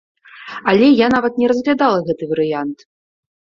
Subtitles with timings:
[0.73, 2.77] Але я нават не разглядала гэты варыянт!